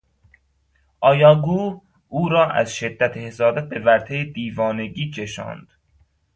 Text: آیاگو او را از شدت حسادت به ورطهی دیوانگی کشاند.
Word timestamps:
آیاگو 1.01 1.81
او 2.09 2.29
را 2.29 2.51
از 2.51 2.75
شدت 2.75 3.17
حسادت 3.17 3.69
به 3.69 3.79
ورطهی 3.79 4.31
دیوانگی 4.31 5.11
کشاند. 5.11 5.67